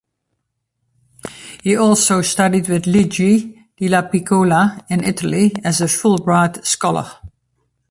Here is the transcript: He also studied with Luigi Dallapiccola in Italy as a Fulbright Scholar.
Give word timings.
He 1.61 1.75
also 1.77 2.23
studied 2.23 2.67
with 2.69 2.87
Luigi 2.87 3.67
Dallapiccola 3.79 4.83
in 4.89 5.03
Italy 5.03 5.53
as 5.63 5.79
a 5.79 5.83
Fulbright 5.85 6.65
Scholar. 6.65 7.05